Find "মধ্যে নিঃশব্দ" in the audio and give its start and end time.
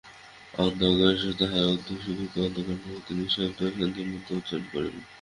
2.87-3.59